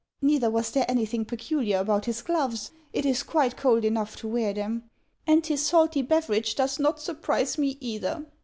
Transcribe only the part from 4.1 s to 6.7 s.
to wear them; and his salty beverage